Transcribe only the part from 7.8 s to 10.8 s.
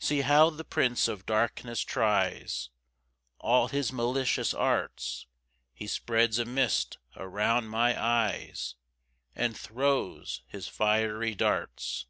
eyes, And throws his